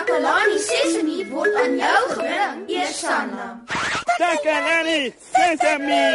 [0.00, 3.46] Takalani Sesemi word aan jou gebring, Eersanna.
[4.16, 6.06] Takalani Sesemi.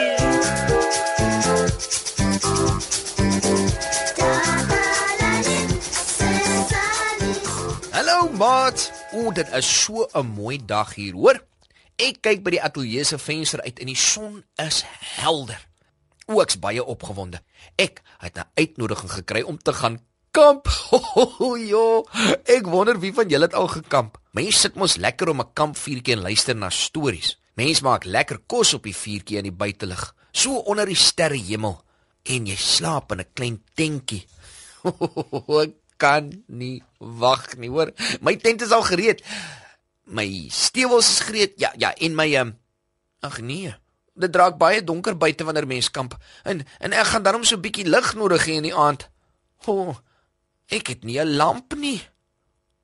[7.93, 8.89] Hallo maat.
[9.13, 11.37] O, dit is so 'n mooi dag hier, hoor.
[12.01, 14.81] Ek kyk by die ateljee se venster uit en die son is
[15.21, 15.61] helder.
[16.25, 17.37] O, ek's baie opgewonde.
[17.77, 20.01] Ek het 'n uitnodiging gekry om te gaan
[20.35, 20.67] kamp.
[21.45, 22.03] O, jo,
[22.51, 24.19] ek wonder wie van julle het al gekamp.
[24.35, 27.37] Mense sit mos lekker om 'n kampvuurtjie en luister na stories.
[27.55, 31.79] Mense maak lekker kos op die vuurtjie in die buitelug, so onder die sterrehemel
[32.23, 34.25] en jy slaap in 'n klein tentjie.
[35.63, 37.93] Ek kan nie wag nie, hoor.
[38.21, 39.23] My tent is al gereed.
[40.03, 41.53] My stewels is gereed.
[41.57, 42.57] Ja, ja, en my um,
[43.21, 43.73] ag nee.
[44.15, 46.17] Dit raak baie donker buite wanneer mens kamp.
[46.43, 49.09] En en ek gaan daarom so 'n bietjie lig nodig hê in die aand.
[49.65, 49.95] O, oh,
[50.67, 52.01] ek het nie 'n lamp nie.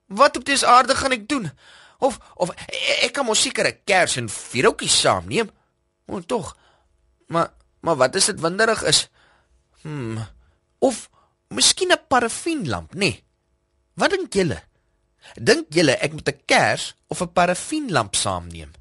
[0.07, 1.51] Wat op dese aarde gaan ek doen?
[1.99, 2.49] Of of
[3.01, 5.49] ek kan mos seker 'n kers en vuurhoutjies saamneem.
[6.05, 6.57] Oh, tog.
[7.27, 9.09] Maar maar wat as dit winderig is?
[9.81, 10.17] Hm.
[10.79, 11.09] Of
[11.47, 12.97] miskien 'n parafienlamp, nê?
[12.97, 13.23] Nee.
[13.93, 14.63] Wat dink julle?
[15.35, 18.71] Dink julle ek moet 'n kers of 'n parafienlamp saamneem?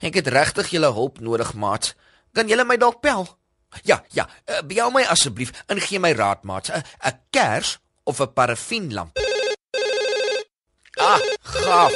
[0.00, 1.94] Ek het regtig julle hulp nodig, maats.
[2.32, 3.26] Kan julle my dalk bel?
[3.82, 6.70] Ja, ja, uh, bel my asseblief en gee my raad, maats.
[6.70, 7.78] 'n 'n kers
[8.08, 9.12] of 'n parafienlamp?
[10.98, 11.92] Ah, gaaf.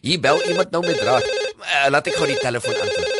[0.00, 1.24] Hier bel iemand nou met raad.
[1.24, 3.14] Uh, laat ek gou die telefoon antwoord.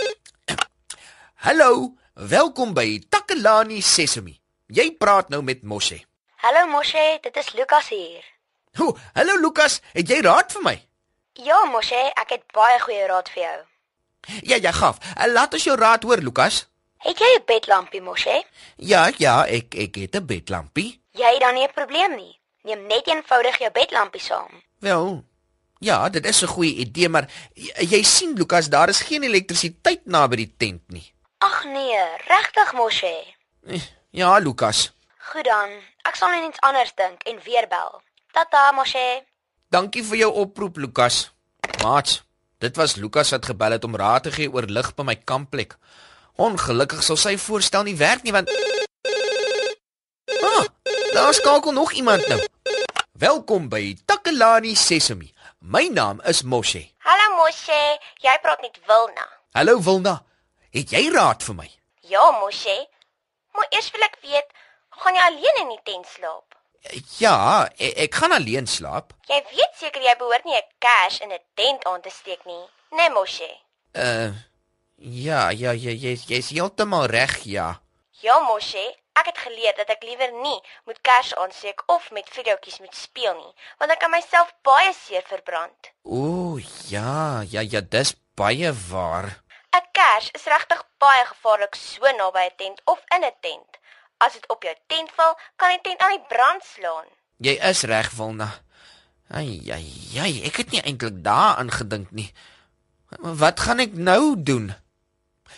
[1.35, 4.37] Hallo, welkom by Takalani Sesemi.
[4.67, 5.99] Jy praat nou met Moshe.
[6.45, 8.25] Hallo Moshe, dit is Lukas hier.
[8.77, 10.77] Ho, hallo Lukas, het jy raad vir my?
[11.33, 13.59] Ja Moshe, ek het baie goeie raad vir jou.
[14.43, 14.99] Ja, ja, gaaf.
[15.17, 16.67] Uh, laat ons jou raad hoor, Lukas.
[16.99, 18.45] Het jy 'n bedlampie Moshe?
[18.77, 21.01] Ja, ja, ek ek het 'n bedlampie.
[21.13, 22.39] Jy het dan nie 'n probleem nie.
[22.63, 24.63] Neem net eenvoudig jou bedlampie saam.
[24.81, 25.25] Wel,
[25.79, 30.07] ja, dit is 'n goeie idee, maar jy, jy sien Lukas, daar is geen elektrisiteit
[30.07, 31.13] naby die tent nie.
[31.39, 33.25] Ag nee, regtig Moshe.
[33.67, 33.81] Eh,
[34.11, 34.93] Ja, Lukas.
[35.19, 35.69] Goed dan,
[36.03, 38.01] ek sal net iets anders dink en weer bel.
[38.33, 39.23] Tata Moshe.
[39.71, 41.31] Dankie vir jou oproep, Lukas.
[41.83, 42.23] Maats,
[42.59, 45.77] dit was Lukas wat gebel het om raad te gee oor lig by my kampplek.
[46.37, 48.51] Ongelukkig sal sy voorstel nie werk nie want
[50.47, 50.65] Ah,
[51.15, 52.41] daar skakel nog iemand nou.
[53.13, 55.31] Welkom by Takalani Sesemi.
[55.59, 56.83] My naam is Moshe.
[56.99, 57.79] Hallo Moshe,
[58.21, 59.25] jy praat met Wilna.
[59.57, 60.19] Hallo Wilna.
[60.71, 61.69] Het jy raad vir my?
[62.11, 62.77] Ja Moshe.
[63.57, 64.53] Maar eers wil ek weet,
[65.01, 66.45] gaan jy alleen in die tent slaap?
[67.19, 69.15] Ja, ek, ek gaan alleen slaap.
[69.31, 72.65] Jy weet seker jy behoort nie 'n kers in 'n tent aan te steek nie.
[72.93, 73.49] Nee Moshe.
[73.97, 74.31] Uh
[74.97, 77.81] ja, ja, ja, jy jy's heeltemal reg, ja.
[78.23, 78.83] Ja, Moshe,
[79.21, 80.59] ek het geleer dat ek liewer nie
[80.89, 85.25] moet kers aansteek of met videoetjies moet speel nie, want ek kan myself baie seer
[85.29, 85.93] verbrand.
[86.03, 86.57] O,
[86.89, 89.43] ja, ja, ja, dis baie waar.
[89.77, 93.73] 'n Kers is regtig baie gevaarlik so naby 'n tent of in 'n tent.
[94.19, 97.09] As dit op jou tent val, kan die tent aan die brand slaan.
[97.39, 98.49] Jy is reg, Wilna.
[99.29, 99.89] Ai, ai,
[100.25, 102.33] ai, ek het nie eintlik daaraan gedink nie.
[103.21, 104.75] Wat gaan ek nou doen?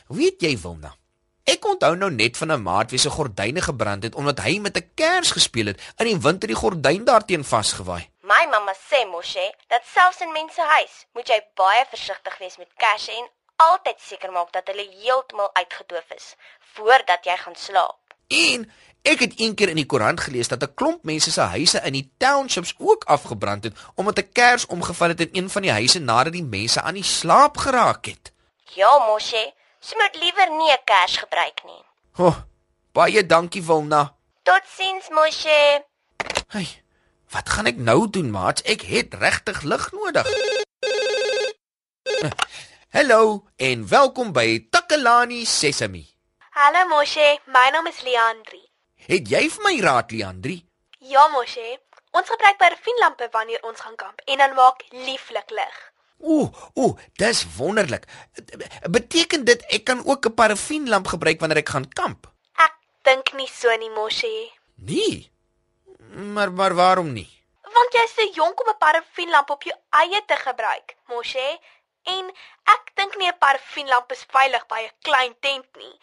[0.09, 0.95] Weet jy, Wilna?
[1.49, 4.77] Ek onthou nou net van 'n maat wie se gordyne gebrand het omdat hy met
[4.77, 8.11] 'n kers gespeel het in die winter die gordyn daarteen vasgewaai.
[8.21, 12.69] My mamma sê Moshe, dat selfs in mense huis moet jy baie versigtig wees met
[12.77, 16.35] kersse en altyd seker maak dat hulle heeltemal uitgedoof is
[16.75, 18.15] voordat jy gaan slaap.
[18.29, 18.71] En
[19.03, 22.11] ek het eendag in die koerant gelees dat 'n klomp mense se huise in die
[22.19, 26.33] townships ook afgebrand het omdat 'n kers omgeval het in een van die huise nadat
[26.33, 28.33] die mense aan die slaap geraak het.
[28.75, 31.83] Ja, Moshe, jy moet liewer nie 'n kers gebruik nie.
[32.19, 32.37] O, oh,
[32.93, 34.15] baie dankie Wilna.
[34.43, 35.85] Totsiens, Moshe.
[36.49, 36.83] Hey,
[37.31, 38.61] wat gaan ek nou doen, maat?
[38.61, 40.27] Ek het regtig lig nodig.
[42.91, 46.07] Hallo en welkom by Takalani Sesemi.
[46.51, 48.65] Hallo Moshe, my naam is Leandri.
[48.97, 50.65] Het jy vir my raad, Leandri?
[50.99, 51.79] Ja, Moshe.
[52.11, 55.88] Ons gebruik parafienlampe wanneer ons gaan kamp en dan maak lieflik lig.
[56.21, 58.05] Ooh, ooh, dis wonderlik.
[58.91, 62.27] Beteken dit ek kan ook 'n parafienlamp gebruik wanneer ek gaan kamp?
[62.57, 64.51] Ek dink nie so nie, Moshe.
[64.75, 65.31] Nee.
[66.35, 67.31] Maar maar waarom nie?
[67.63, 71.59] Want jy's te jonk om 'n parafienlamp op jou eie te gebruik, Moshe.
[72.03, 72.25] En
[72.65, 75.99] ek dink nie 'n parafienlamp is veilig by 'n klein tent nie.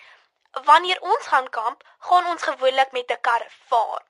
[0.65, 4.03] Wanneer ons gaan kamp, gaan ons gewoonlik met 'n karavaan.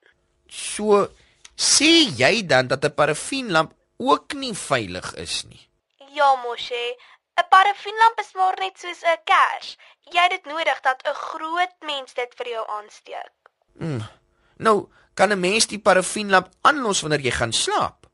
[0.48, 1.10] So
[1.56, 5.66] sê jy dan dat 'n parafienlamp ook nie veilig is nie.
[6.16, 6.96] Ja, Moshe.
[7.38, 9.78] 'n Parafienlamp is maar net soos 'n kers.
[10.14, 13.34] Jy het dit nodig dat 'n groot mens dit vir jou aansteek.
[13.74, 14.02] Mm.
[14.58, 14.78] Nou,
[15.14, 18.06] kan 'n mens die parafienlamp aanlos wanneer jy gaan slaap?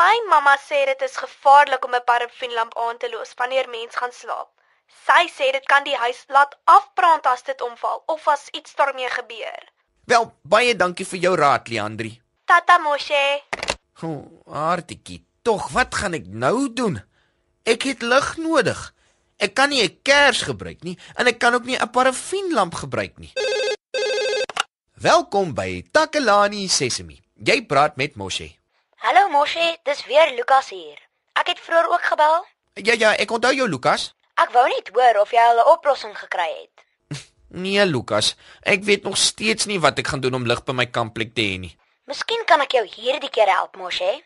[0.00, 4.12] My mamma sê dit is gevaarlik om 'n parafienlamp aan te los wanneer mens gaan
[4.12, 4.50] slaap.
[5.06, 9.08] Sy sê dit kan die huis laat afbrand as dit omval of as iets daarmee
[9.08, 9.62] gebeur.
[10.04, 12.22] Wel, baie dankie vir jou raad, Leandri.
[12.44, 13.42] Tata Moshe,
[14.02, 17.11] O, oh, hartjie, tog, wat gaan ek nou doen?
[17.62, 18.78] Ek het lig nodig.
[19.38, 23.18] Ek kan nie 'n kers gebruik nie en ek kan ook nie 'n parafienlamp gebruik
[23.18, 23.32] nie.
[24.94, 27.22] Welkom by Takelani Sesemi.
[27.34, 28.56] Jy praat met Moshe.
[28.96, 30.98] Hallo Moshe, dis weer Lukas hier.
[31.32, 32.46] Ek het vroeër ook gebel.
[32.74, 34.14] Ja ja, ek onthou jou Lukas.
[34.34, 36.84] Ek wou net hoor of jy al 'n oplossing gekry het.
[37.48, 40.86] Nee, Lukas, ek weet nog steeds nie wat ek gaan doen om lig by my
[40.86, 41.76] kampplek te hê nie.
[42.06, 44.22] Miskien kan ek jou hierdie keer help, Moshe.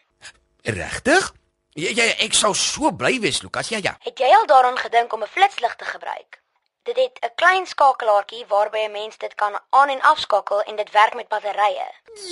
[0.62, 1.32] Regtig?
[1.76, 3.68] Ja ja, ek sou so bly wees, Lukas.
[3.68, 3.92] Ja ja.
[4.00, 6.40] Het jy al daaraan gedink om 'n flitslig te gebruik?
[6.88, 10.90] Dit het 'n klein skakelaartjie waarby 'n mens dit kan aan en afskakel en dit
[10.90, 11.88] werk met batterye.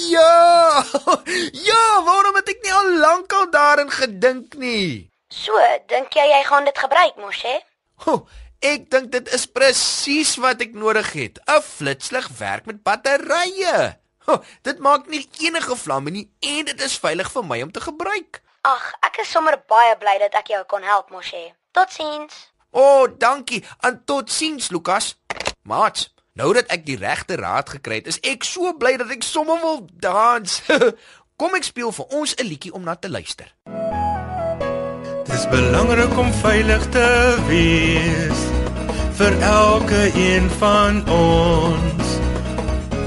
[0.08, 0.84] Ja!
[1.68, 5.10] Ja, waarom het ek nie al lank al daarin gedink nie?
[5.28, 5.52] So,
[5.86, 7.62] dink jy jy gaan dit gebruik, Moshe?
[7.94, 8.26] Ho,
[8.60, 11.38] ek dink dit is presies wat ek nodig het.
[11.46, 13.98] 'n Flitslig werk met batterye.
[14.24, 17.80] Ho, dit maak nie enige vlamme nie en dit is veilig vir my om te
[17.80, 18.40] gebruik.
[18.64, 21.50] Ag, ek is sommer baie bly dat ek jou kon help, Moshe.
[21.76, 22.46] Totsiens.
[22.72, 23.60] O, oh, dankie.
[23.84, 25.10] En totsiens, Lukas.
[25.68, 29.26] Maat, nou dat ek die regte raad gekry het, is ek so bly dat ek
[29.26, 30.56] sommer wil dans.
[31.40, 33.52] Kom ek speel vir ons 'n liedjie om na te luister.
[35.28, 37.08] Dis belangrik om veilig te
[37.52, 38.44] wees
[39.20, 42.06] vir elke een van ons.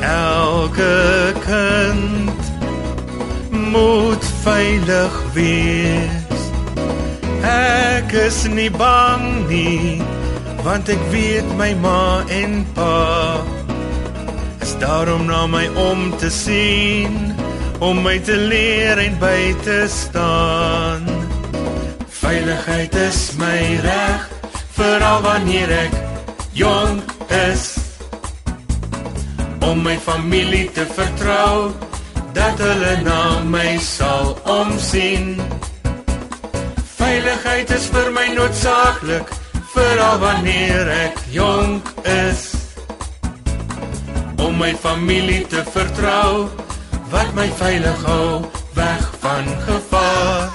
[0.06, 2.37] Elke kind
[3.78, 6.44] moet veilig wees.
[7.46, 10.02] Ek is nie bang nie,
[10.66, 13.38] want ek weet my ma en pa
[14.66, 17.14] is daarom na my om te sien,
[17.80, 21.06] om my te leer en by te staan.
[22.18, 24.26] Veiligheid is my reg,
[24.80, 26.00] veral wanneer ek
[26.58, 27.14] jonk
[27.46, 27.76] is.
[29.68, 31.87] Om my familie te vertrou,
[32.38, 35.40] dat hulle na my sal omsien.
[36.98, 39.32] Veiligheid is vir my noodsaaklik,
[39.74, 42.44] veral wanneer ek jonk is.
[44.38, 46.46] Om my familie te vertrou,
[47.10, 48.46] wat my veilig hou
[48.78, 50.54] weg van gevaar.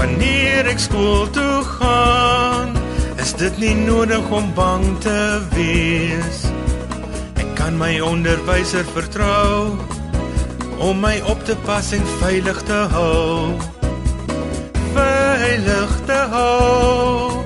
[0.00, 2.72] Wanneer ek skool toe gaan,
[3.20, 5.20] is dit nie nodig om bang te
[5.52, 6.44] wees.
[7.36, 9.76] Ek kan my onderwyser vertrou
[10.80, 13.52] om my op te pas en veilig te hou.
[14.94, 17.44] Veilig te hou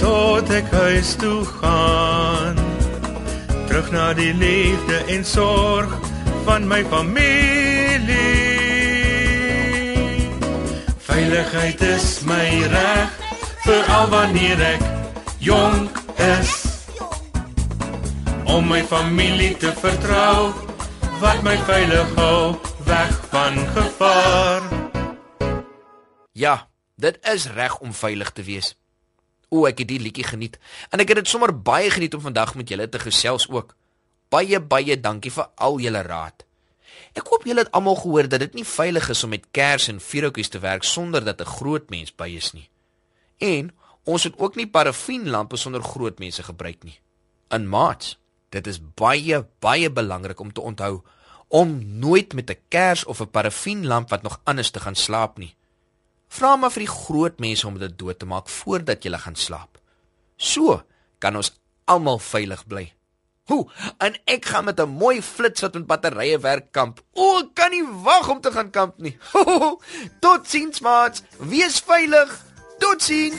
[0.00, 2.56] tot ek huis toe gaan.
[3.68, 5.92] Terug na die liefde en sorg
[6.48, 8.16] van my familie.
[11.06, 13.12] Veiligheid is my reg,
[13.64, 14.86] veral wanneer ek
[15.42, 16.00] jonk
[16.38, 16.54] is.
[18.46, 20.54] Om my familie te vertrou,
[21.20, 24.64] wat my veilig hou weg van gevaar.
[26.32, 26.68] Ja,
[27.00, 28.74] dit is reg om veilig te wees.
[29.48, 30.58] O, ek het die liedjie geniet
[30.90, 33.72] en ek het dit sommer baie geniet om vandag met julle te gesels ook.
[34.28, 36.44] Baie baie dankie vir al julle raad.
[37.16, 40.02] Ek hoop julle het almal gehoor dat dit nie veilig is om met kers en
[40.02, 42.68] vuurhoutjies te werk sonder dat 'n groot mens by is nie.
[43.38, 43.72] En
[44.04, 47.00] ons het ook nie parafienlampe sonder groot mense gebruik nie.
[47.48, 48.18] In maats,
[48.56, 51.02] dit is baie baie belangrik om te onthou
[51.48, 55.38] om nooit met 'n kers of 'n parafienlamp wat nog aan is te gaan slaap
[55.38, 55.54] nie.
[56.28, 59.78] Vra maar vir die groot mense om dit dood te maak voordat jy gaan slaap.
[60.36, 60.82] So
[61.18, 61.52] kan ons
[61.84, 62.92] almal veilig bly.
[63.46, 63.62] Hoe,
[63.98, 67.00] en ek gaan met 'n mooi flits wat met batterye werk kamp.
[67.12, 69.16] O, ek kan nie wag om te gaan kamp nie.
[70.20, 71.22] Totsiens, maats.
[71.38, 72.44] Wees veilig.
[72.78, 73.38] Totsiens.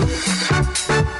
[0.00, 1.19] Thank you.